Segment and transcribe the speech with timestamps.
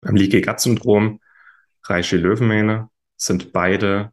[0.00, 1.20] Beim Leaky Gut Syndrom,
[1.84, 4.12] Reishi Löwenmähne sind beide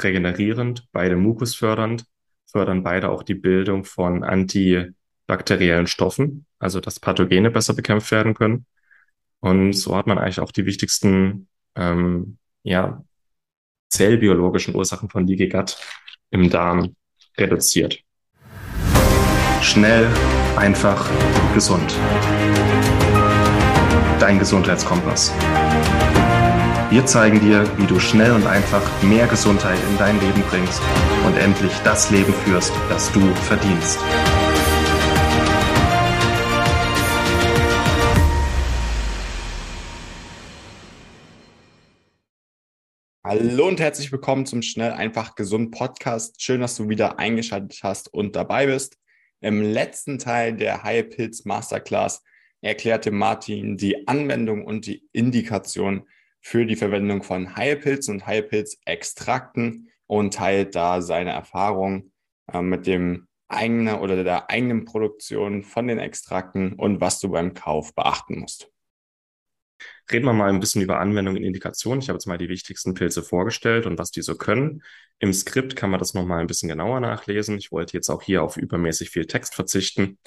[0.00, 2.04] regenerierend, beide mukusfördernd,
[2.46, 8.66] fördern beide auch die Bildung von antibakteriellen Stoffen, also dass Pathogene besser bekämpft werden können.
[9.40, 13.04] Und so hat man eigentlich auch die wichtigsten ähm, ja,
[13.90, 15.76] zellbiologischen Ursachen von Leaky Gut
[16.30, 16.96] im Darm
[17.36, 18.02] reduziert.
[19.60, 20.08] Schnell,
[20.56, 21.08] einfach,
[21.54, 21.94] gesund.
[24.22, 25.32] Dein Gesundheitskompass.
[26.90, 30.80] Wir zeigen dir, wie du schnell und einfach mehr Gesundheit in dein Leben bringst
[31.26, 33.98] und endlich das Leben führst, das du verdienst.
[43.24, 46.40] Hallo und herzlich willkommen zum Schnell einfach gesund Podcast.
[46.40, 48.98] Schön, dass du wieder eingeschaltet hast und dabei bist.
[49.40, 52.22] Im letzten Teil der Heilpilz Masterclass
[52.62, 56.08] erklärte Martin die Anwendung und die Indikation
[56.40, 62.12] für die Verwendung von Heilpilzen und Heilpilzextrakten und teilt da seine Erfahrung
[62.52, 67.54] äh, mit dem eigenen oder der eigenen Produktion von den Extrakten und was du beim
[67.54, 68.68] Kauf beachten musst.
[70.10, 71.98] Reden wir mal ein bisschen über Anwendung und Indikation.
[71.98, 74.82] Ich habe jetzt mal die wichtigsten Pilze vorgestellt und was die so können.
[75.18, 77.56] Im Skript kann man das nochmal ein bisschen genauer nachlesen.
[77.58, 80.18] Ich wollte jetzt auch hier auf übermäßig viel Text verzichten.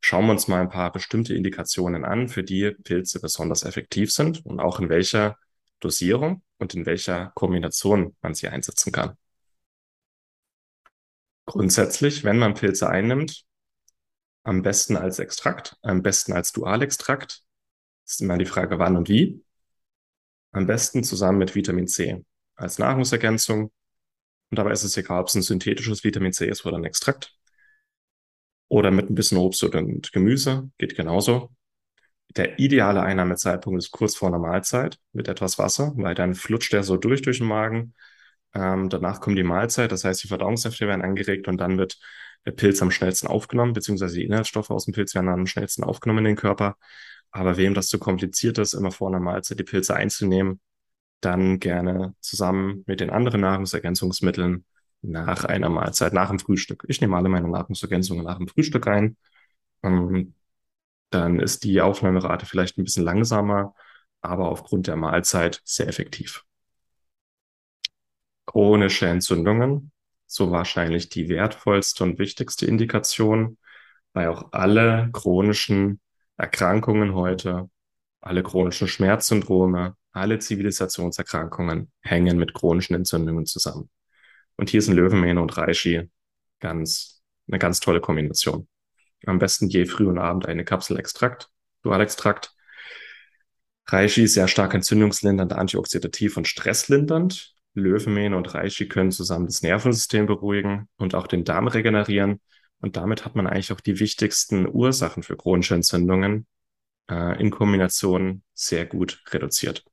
[0.00, 4.44] Schauen wir uns mal ein paar bestimmte Indikationen an, für die Pilze besonders effektiv sind
[4.46, 5.36] und auch in welcher
[5.80, 9.16] Dosierung und in welcher Kombination man sie einsetzen kann.
[11.44, 13.44] Grundsätzlich, wenn man Pilze einnimmt,
[14.42, 17.42] am besten als Extrakt, am besten als Dualextrakt,
[18.04, 19.44] ist immer die Frage, wann und wie.
[20.52, 22.24] Am besten zusammen mit Vitamin C
[22.54, 23.72] als Nahrungsergänzung.
[24.50, 27.35] Und dabei ist es egal, ob es ein synthetisches Vitamin C ist oder ein Extrakt.
[28.68, 31.50] Oder mit ein bisschen Obst und Gemüse, geht genauso.
[32.36, 36.82] Der ideale Einnahmezeitpunkt ist kurz vor einer Mahlzeit mit etwas Wasser, weil dann flutscht der
[36.82, 37.94] so durch durch den Magen.
[38.54, 41.98] Ähm, danach kommt die Mahlzeit, das heißt, die Verdauungssäfte werden angeregt und dann wird
[42.44, 46.20] der Pilz am schnellsten aufgenommen, beziehungsweise die Inhaltsstoffe aus dem Pilz werden am schnellsten aufgenommen
[46.20, 46.76] in den Körper.
[47.30, 50.60] Aber wem das zu kompliziert ist, immer vor einer Mahlzeit die Pilze einzunehmen,
[51.20, 54.64] dann gerne zusammen mit den anderen Nahrungsergänzungsmitteln
[55.06, 56.84] nach einer Mahlzeit, nach dem Frühstück.
[56.88, 59.16] Ich nehme alle meine Nahrungsergänzungen nach dem Frühstück ein.
[59.82, 60.34] Ähm,
[61.10, 63.74] dann ist die Aufnahmerate vielleicht ein bisschen langsamer,
[64.20, 66.44] aber aufgrund der Mahlzeit sehr effektiv.
[68.46, 69.92] Chronische Entzündungen,
[70.26, 73.58] so wahrscheinlich die wertvollste und wichtigste Indikation,
[74.12, 76.00] weil auch alle chronischen
[76.36, 77.70] Erkrankungen heute,
[78.20, 83.90] alle chronischen Schmerzsyndrome, alle Zivilisationserkrankungen hängen mit chronischen Entzündungen zusammen.
[84.56, 86.10] Und hier sind Löwenmähne und Reishi
[86.60, 88.68] ganz, eine ganz tolle Kombination.
[89.26, 91.50] Am besten je früh und Abend eine Kapsel Extrakt,
[91.82, 92.54] Dualextrakt.
[93.86, 97.54] Reishi ist sehr stark entzündungslindernd, antioxidativ und stresslindernd.
[97.74, 102.40] Löwenmähne und Reishi können zusammen das Nervensystem beruhigen und auch den Darm regenerieren.
[102.80, 106.46] Und damit hat man eigentlich auch die wichtigsten Ursachen für chronische Entzündungen
[107.08, 109.84] äh, in Kombination sehr gut reduziert.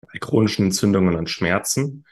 [0.00, 2.04] Bei chronischen Entzündungen und Schmerzen,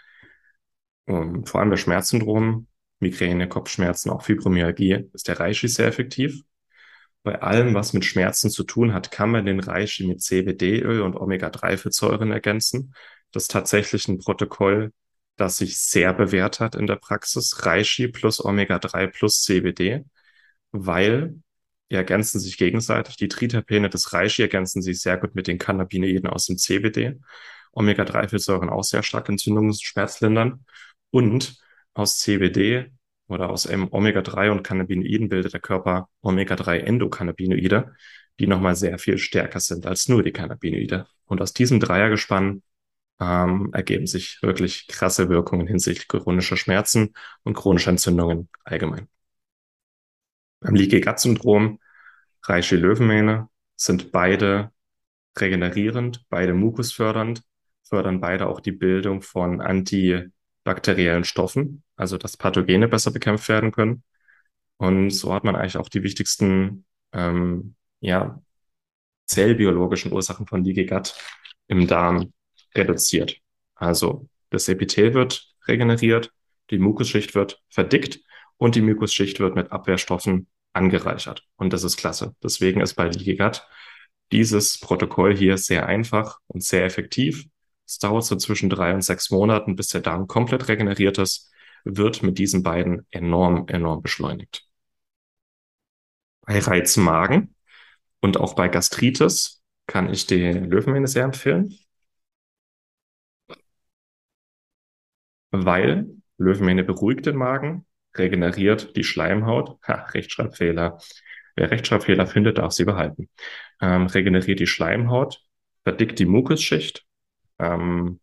[1.06, 2.68] um, ähm, vor allem bei Schmerzsyndromen,
[3.00, 6.42] Migräne, Kopfschmerzen, auch Fibromyalgie, ist der Reishi sehr effektiv.
[7.22, 11.16] Bei allem, was mit Schmerzen zu tun hat, kann man den Reishi mit CBD-Öl und
[11.16, 12.94] Omega-3-Fettsäuren ergänzen.
[13.32, 14.92] Das ist tatsächlich ein Protokoll,
[15.36, 17.64] das sich sehr bewährt hat in der Praxis.
[17.64, 20.04] Reishi plus Omega-3 plus CBD,
[20.70, 21.34] weil
[21.90, 23.16] die ergänzen sich gegenseitig.
[23.16, 27.20] Die Triterpene des Reishi ergänzen sich sehr gut mit den Cannabinoiden aus dem CBD.
[27.72, 30.52] Omega-3-Fettsäuren auch sehr stark Entzündungsschmerzlindern.
[30.52, 30.64] Und
[31.94, 32.90] aus CBD
[33.28, 37.94] oder aus Omega-3 und Cannabinoiden bildet der Körper Omega-3-Endokannabinoide,
[38.38, 41.06] die nochmal sehr viel stärker sind als nur die Cannabinoide.
[41.26, 42.62] Und aus diesem Dreiergespann
[43.20, 47.14] ähm, ergeben sich wirklich krasse Wirkungen hinsichtlich chronischer Schmerzen
[47.44, 49.08] und chronischer Entzündungen allgemein.
[50.60, 51.78] Beim Leaky Gut Syndrom,
[52.42, 54.72] Reishi Löwenmähne sind beide
[55.38, 57.42] regenerierend, beide mukusfördernd,
[57.82, 59.60] fördern beide auch die Bildung von
[60.64, 64.02] antibakteriellen Stoffen, also dass Pathogene besser bekämpft werden können.
[64.78, 68.42] Und so hat man eigentlich auch die wichtigsten ähm, ja,
[69.26, 71.14] zellbiologischen Ursachen von Leaky Gut
[71.68, 72.32] im Darm
[72.74, 73.38] reduziert.
[73.74, 76.32] Also das Epithel wird regeneriert,
[76.70, 78.20] die Mukusschicht wird verdickt
[78.56, 81.44] und die Mukusschicht wird mit Abwehrstoffen angereichert.
[81.56, 82.34] Und das ist klasse.
[82.42, 83.62] Deswegen ist bei Gut
[84.32, 87.44] dieses Protokoll hier sehr einfach und sehr effektiv.
[87.86, 91.50] Es dauert so zwischen drei und sechs Monaten, bis der Darm komplett regeneriert ist,
[91.84, 94.66] wird mit diesen beiden enorm, enorm beschleunigt.
[96.42, 97.54] Bei Reizmagen
[98.20, 101.74] und auch bei Gastritis kann ich die Löwenmähne sehr empfehlen,
[105.50, 106.06] weil
[106.38, 107.86] Löwenmähne beruhigt den Magen,
[108.16, 109.78] regeneriert die Schleimhaut.
[109.86, 110.98] Ha, Rechtschreibfehler.
[111.56, 113.28] Wer Rechtschreibfehler findet, darf sie behalten.
[113.80, 115.40] Ähm, regeneriert die Schleimhaut,
[115.84, 117.06] verdickt die Mukusschicht,
[117.58, 118.20] ähm,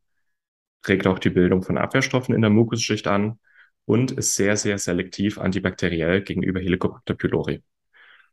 [0.87, 3.39] regt auch die Bildung von Abwehrstoffen in der Mukusschicht an
[3.85, 7.63] und ist sehr, sehr selektiv antibakteriell gegenüber Helicobacter pylori.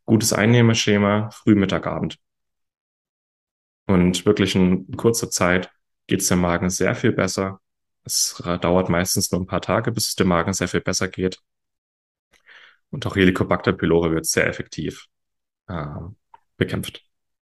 [0.05, 2.17] Gutes Einnehmerschema, früh, Mittag, Abend.
[3.85, 5.71] Und wirklich in kurzer Zeit
[6.07, 7.59] geht es dem Magen sehr viel besser.
[8.03, 11.39] Es dauert meistens nur ein paar Tage, bis es dem Magen sehr viel besser geht.
[12.91, 15.07] Und auch Helicobacter pylori wird sehr effektiv
[15.67, 15.85] äh,
[16.57, 17.08] bekämpft.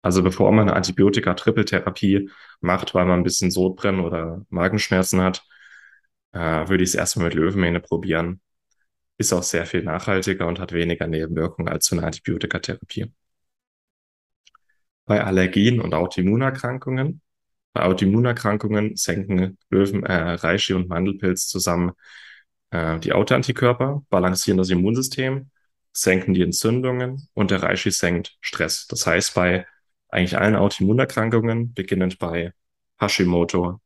[0.03, 2.29] Also bevor man eine Antibiotika-Trippeltherapie
[2.61, 5.43] macht, weil man ein bisschen Sodbrennen oder Magenschmerzen hat,
[6.33, 8.41] äh, würde ich es erstmal mit Löwenmähne probieren.
[9.17, 13.13] Ist auch sehr viel nachhaltiger und hat weniger Nebenwirkungen als so eine Antibiotikatherapie.
[15.05, 17.21] Bei Allergien und Autoimmunerkrankungen,
[17.73, 21.93] bei Autoimmunerkrankungen senken Löwen, äh, Reishi und Mandelpilz zusammen
[22.71, 25.49] äh, die Autoantikörper, balancieren das Immunsystem,
[25.93, 28.87] senken die Entzündungen und der Reishi senkt Stress.
[28.87, 29.65] Das heißt, bei
[30.13, 32.53] eigentlich allen Autoimmunerkrankungen, beginnend bei
[32.99, 33.81] Hashimoto,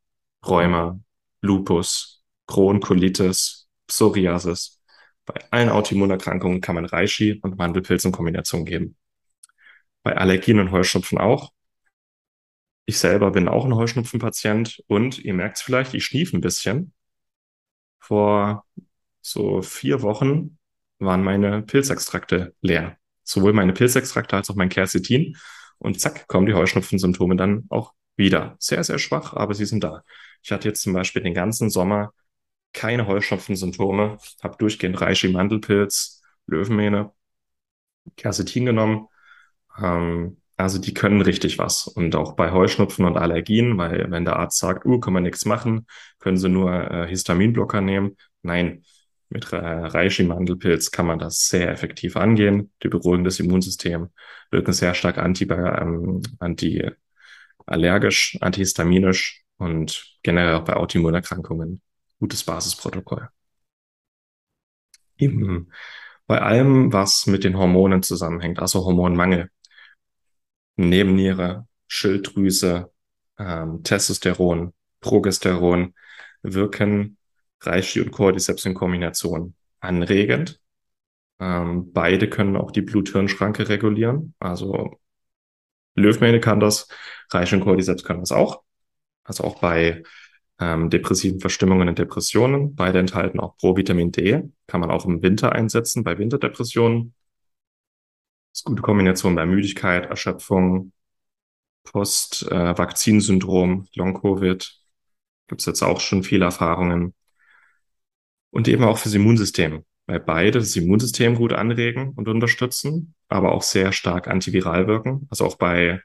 [0.46, 1.00] Rheuma,
[1.40, 4.80] Lupus, Crohn, Colitis, Psoriasis.
[5.24, 8.96] Bei allen Autoimmunerkrankungen kann man Reishi und Mandelpilz in Kombination geben.
[10.02, 11.52] Bei Allergien und Heuschnupfen auch.
[12.86, 16.94] Ich selber bin auch ein Heuschnupfenpatient und ihr merkt es vielleicht, ich schniefe ein bisschen.
[17.98, 18.64] Vor
[19.20, 20.58] so vier Wochen
[20.98, 22.96] waren meine Pilzextrakte leer.
[23.24, 25.36] Sowohl meine Pilzextrakte als auch mein Quercetin.
[25.78, 28.56] Und zack, kommen die Heuschnupfensymptome dann auch wieder.
[28.58, 30.02] Sehr, sehr schwach, aber sie sind da.
[30.42, 32.12] Ich hatte jetzt zum Beispiel den ganzen Sommer
[32.72, 37.12] keine Heuschnupfensymptome, habe durchgehend Reishi, Mandelpilz, Löwenmähne,
[38.16, 39.08] Quercetin genommen.
[39.80, 41.86] Ähm, also die können richtig was.
[41.86, 45.44] Und auch bei Heuschnupfen und Allergien, weil wenn der Arzt sagt, uh, kann man nichts
[45.44, 45.86] machen,
[46.18, 48.16] können sie nur äh, Histaminblocker nehmen.
[48.42, 48.84] Nein,
[49.30, 52.72] mit Reishi-Mandelpilz kann man das sehr effektiv angehen.
[52.82, 54.10] Die beruhigen das Immunsystem,
[54.50, 61.82] wirken sehr stark anti, ähm, anti-allergisch, antihistaminisch und generell auch bei Autoimmunerkrankungen.
[62.18, 63.28] Gutes Basisprotokoll.
[65.18, 65.70] Eben
[66.26, 69.50] bei allem, was mit den Hormonen zusammenhängt, also Hormonmangel,
[70.76, 72.92] Nebenniere, Schilddrüse,
[73.38, 75.94] ähm, Testosteron, Progesteron,
[76.42, 77.17] wirken
[77.60, 80.60] Reishi und Cordyceps in Kombination anregend.
[81.40, 84.34] Ähm, beide können auch die Blut-Hirn-Schranke regulieren.
[84.38, 84.98] Also
[85.94, 86.88] Löwmähne kann das,
[87.30, 88.62] Reishi und Cordyceps können das auch.
[89.24, 90.02] Also auch bei
[90.60, 92.74] ähm, depressiven Verstimmungen und Depressionen.
[92.74, 94.42] Beide enthalten auch Provitamin D.
[94.66, 97.14] Kann man auch im Winter einsetzen bei Winterdepressionen.
[98.52, 100.92] Das ist gute Kombination bei Müdigkeit, Erschöpfung,
[101.84, 104.80] Post-Vakzinsyndrom, äh, Long-Covid.
[105.46, 107.14] Gibt es jetzt auch schon viele Erfahrungen
[108.50, 113.62] und eben auch fürs Immunsystem, weil beide das Immunsystem gut anregen und unterstützen, aber auch
[113.62, 115.26] sehr stark antiviral wirken.
[115.30, 116.00] Also auch bei,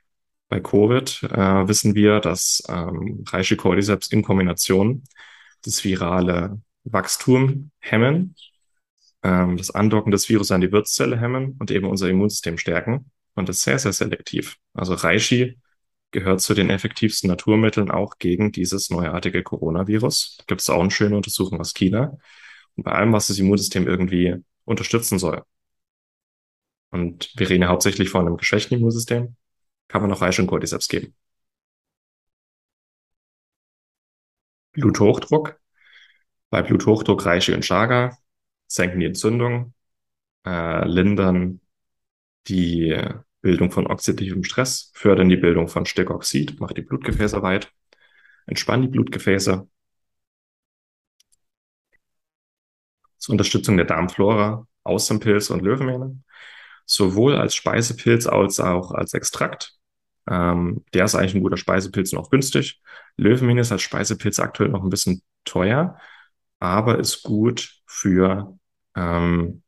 [0.49, 5.03] bei Covid äh, wissen wir, dass ähm, Reishi Cordyceps in Kombination
[5.63, 8.35] das virale Wachstum hemmen,
[9.23, 13.11] ähm, das Andocken des Virus an die Wirtszelle hemmen und eben unser Immunsystem stärken.
[13.35, 14.57] Und das ist sehr, sehr selektiv.
[14.73, 15.57] Also Reishi
[16.13, 20.37] gehört zu den effektivsten Naturmitteln auch gegen dieses neuartige Coronavirus.
[20.47, 22.17] Gibt es auch eine schöne Untersuchung aus China.
[22.75, 25.43] Und bei allem, was das Immunsystem irgendwie unterstützen soll.
[26.91, 29.35] Und wir reden ja hauptsächlich von einem geschwächten Immunsystem,
[29.87, 31.15] kann man auch Reishi und Cordyceps geben.
[34.73, 35.59] Bluthochdruck.
[36.49, 38.17] Bei Bluthochdruck Reishi und Chaga
[38.67, 39.73] senken die Entzündung,
[40.45, 41.61] äh, lindern
[42.47, 42.95] die
[43.43, 47.71] Bildung von oxidativen Stress, fördern die Bildung von Stickoxid, macht die Blutgefäße weit,
[48.47, 49.67] entspannen die Blutgefäße.
[53.17, 56.17] Zur Unterstützung der Darmflora aus dem Pilz und Löwenmähne,
[56.85, 59.75] sowohl als Speisepilz als auch als Extrakt.
[60.29, 62.81] Ähm, der ist eigentlich ein guter Speisepilz und auch günstig.
[63.17, 65.97] Löwenmähne ist als Speisepilz aktuell noch ein bisschen teuer,
[66.59, 68.57] aber ist gut für
[68.95, 69.63] ähm,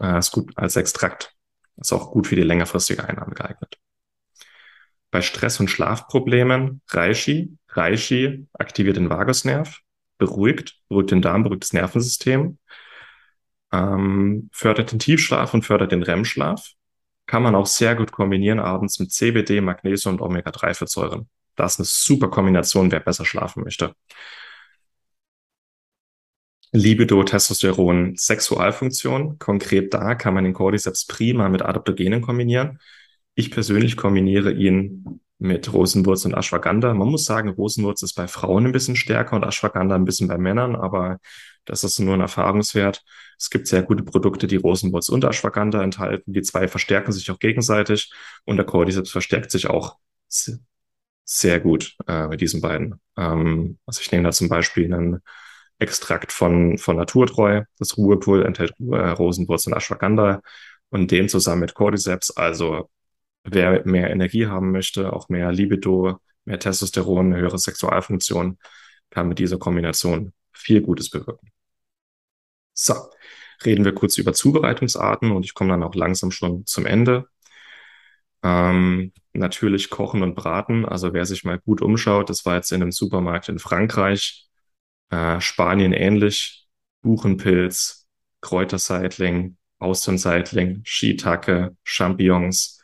[0.00, 1.35] äh, ist gut als Extrakt.
[1.76, 3.78] Ist auch gut für die längerfristige Einnahme geeignet.
[5.10, 7.56] Bei Stress- und Schlafproblemen Reishi.
[7.68, 9.80] Reishi aktiviert den Vagusnerv,
[10.18, 12.58] beruhigt, beruhigt den Darm, beruhigt das Nervensystem,
[13.72, 16.72] ähm, fördert den Tiefschlaf und fördert den REM-Schlaf.
[17.26, 21.28] Kann man auch sehr gut kombinieren abends mit CBD, Magnesium und Omega-3-Fettsäuren.
[21.56, 23.94] Das ist eine super Kombination, wer besser schlafen möchte.
[26.72, 29.38] Libido, Testosteron, Sexualfunktion.
[29.38, 32.80] Konkret da kann man den Cordyceps prima mit Adaptogenen kombinieren.
[33.34, 36.94] Ich persönlich kombiniere ihn mit Rosenwurz und Ashwagandha.
[36.94, 40.38] Man muss sagen, Rosenwurz ist bei Frauen ein bisschen stärker und Ashwagandha ein bisschen bei
[40.38, 41.18] Männern, aber
[41.66, 43.04] das ist nur ein Erfahrungswert.
[43.38, 46.32] Es gibt sehr gute Produkte, die Rosenwurz und Ashwagandha enthalten.
[46.32, 48.12] Die zwei verstärken sich auch gegenseitig
[48.44, 49.96] und der Cordyceps verstärkt sich auch
[51.24, 53.00] sehr gut äh, mit diesen beiden.
[53.16, 55.20] Ähm, also ich nehme da zum Beispiel einen
[55.78, 57.64] Extrakt von, von Naturtreu.
[57.78, 60.40] Das Ruhepol enthält äh, Rosenwurz und Ashwagandha
[60.90, 62.30] und den zusammen mit Cordyceps.
[62.30, 62.90] Also
[63.44, 68.58] wer mehr Energie haben möchte, auch mehr Libido, mehr Testosteron, höhere Sexualfunktion,
[69.10, 71.50] kann mit dieser Kombination viel Gutes bewirken.
[72.74, 72.94] So,
[73.64, 77.26] reden wir kurz über Zubereitungsarten und ich komme dann auch langsam schon zum Ende.
[78.42, 80.84] Ähm, natürlich kochen und braten.
[80.86, 84.46] Also wer sich mal gut umschaut, das war jetzt in einem Supermarkt in Frankreich,
[85.10, 86.66] äh, Spanien ähnlich,
[87.02, 88.06] Buchenpilz,
[88.40, 92.80] Kräuterseitling, Austernseitling, Shiitake, Champignons.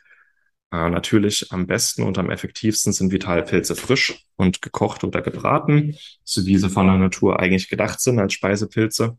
[0.71, 6.45] Äh, natürlich am besten und am effektivsten sind Vitalpilze frisch und gekocht oder gebraten, so
[6.45, 9.17] wie sie von der Natur eigentlich gedacht sind als Speisepilze.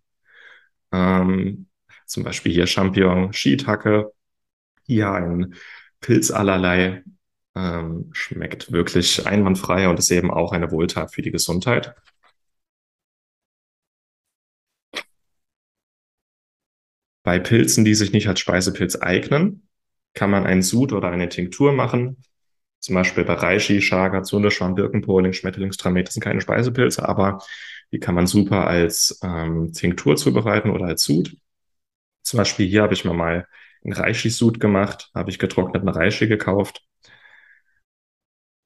[0.92, 1.68] Ähm,
[2.06, 4.12] zum Beispiel hier Champignon, Shiitake,
[4.86, 5.54] hier ein
[6.00, 7.02] Pilz allerlei,
[7.54, 11.94] ähm, schmeckt wirklich einwandfrei und ist eben auch eine Wohltat für die Gesundheit.
[17.24, 19.68] Bei Pilzen, die sich nicht als Speisepilz eignen,
[20.14, 22.22] kann man einen Sud oder eine Tinktur machen.
[22.80, 27.40] Zum Beispiel bei Reishi, Chaga, Zunderschwamm, Birkenpoling, Schmetterlingstramet, das sind keine Speisepilze, aber
[27.92, 31.36] die kann man super als ähm, Tinktur zubereiten oder als Sud.
[32.22, 33.48] Zum Beispiel hier habe ich mir mal
[33.84, 36.84] einen Reishi-Sud gemacht, habe ich getrockneten Reishi gekauft.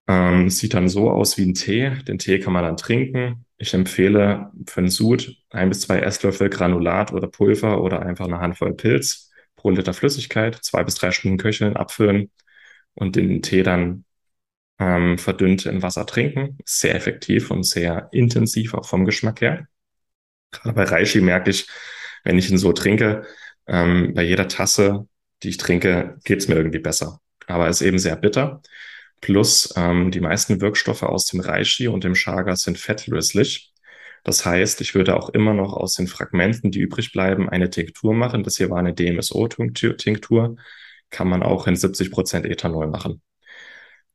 [0.09, 1.91] Ähm, sieht dann so aus wie ein Tee.
[2.05, 3.45] Den Tee kann man dann trinken.
[3.59, 8.41] Ich empfehle für einen Sud ein bis zwei Esslöffel Granulat oder Pulver oder einfach eine
[8.41, 12.31] Handvoll Pilz pro Liter Flüssigkeit, zwei bis drei Stunden köcheln, abfüllen
[12.95, 14.05] und den Tee dann
[14.79, 16.59] ähm, verdünnt in Wasser trinken.
[16.65, 19.67] Sehr effektiv und sehr intensiv auch vom Geschmack her.
[20.53, 21.69] Gerade bei Reishi merke ich,
[22.25, 23.27] wenn ich ihn so trinke,
[23.67, 25.09] ähm, bei jeder Tasse,
[25.43, 27.21] die ich trinke, geht es mir irgendwie besser.
[27.47, 28.63] Aber ist eben sehr bitter.
[29.21, 33.73] Plus ähm, die meisten Wirkstoffe aus dem Reishi und dem Chaga sind fettlöslich.
[34.25, 38.15] Das heißt, ich würde auch immer noch aus den Fragmenten, die übrig bleiben, eine Tinktur
[38.15, 38.43] machen.
[38.43, 40.57] Das hier war eine DMSO-Tinktur.
[41.11, 43.23] Kann man auch in 70 Prozent Ethanol machen.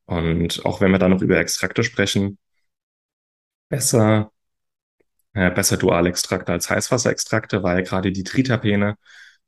[0.06, 2.38] Und auch wenn wir da noch über Extrakte sprechen,
[3.70, 4.32] besser,
[5.34, 8.98] äh, besser Dualextrakte als Heißwasserextrakte, weil gerade die Tritapene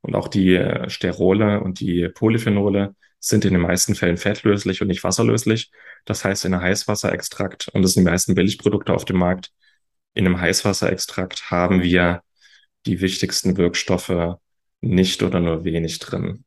[0.02, 2.96] und auch die äh, Sterole und die Polyphenole
[3.26, 5.72] sind in den meisten Fällen fettlöslich und nicht wasserlöslich.
[6.06, 9.52] Das heißt, in einem Heißwasserextrakt, und das sind die meisten Billigprodukte auf dem Markt,
[10.14, 12.22] in einem Heißwasserextrakt haben wir
[12.86, 14.38] die wichtigsten Wirkstoffe
[14.82, 16.46] nicht oder nur wenig drin.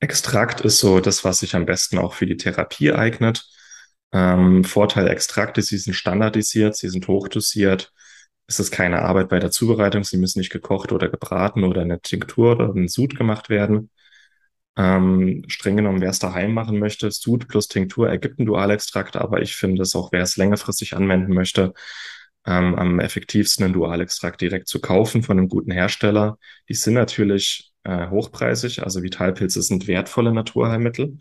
[0.00, 3.48] Extrakt ist so das, was sich am besten auch für die Therapie eignet.
[4.12, 7.90] Ähm, Vorteil Extrakte, sie sind standardisiert, sie sind hochdosiert.
[8.46, 12.00] Es ist keine Arbeit bei der Zubereitung, sie müssen nicht gekocht oder gebraten oder eine
[12.00, 13.90] Tinktur oder ein Sud gemacht werden.
[14.76, 19.40] Ähm, streng genommen, wer es daheim machen möchte, Sud plus Tinktur ergibt ein Dualextrakt, aber
[19.40, 21.74] ich finde es auch, wer es längerfristig anwenden möchte,
[22.46, 26.38] ähm, am effektivsten ein Dualextrakt direkt zu kaufen von einem guten Hersteller.
[26.68, 31.18] Die sind natürlich äh, hochpreisig, also Vitalpilze sind wertvolle Naturheilmittel,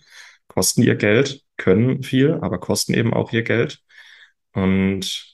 [0.48, 3.80] kosten ihr Geld, können viel, aber kosten eben auch ihr Geld.
[4.54, 5.33] Und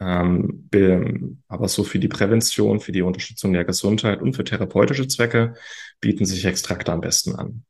[0.00, 5.52] aber so für die Prävention, für die Unterstützung der Gesundheit und für therapeutische Zwecke
[6.00, 7.64] bieten sich Extrakte am besten an.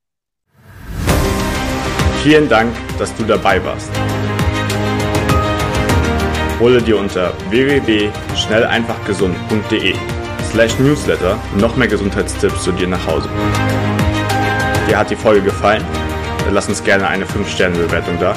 [2.22, 3.90] Vielen Dank, dass du dabei warst.
[6.60, 9.94] Hole dir unter www.schnelleinfachgesund.de
[10.50, 13.30] slash newsletter noch mehr Gesundheitstipps zu dir nach Hause.
[14.88, 15.82] Dir hat die Folge gefallen?
[16.44, 18.36] Dann lass uns gerne eine 5-Sterne-Bewertung da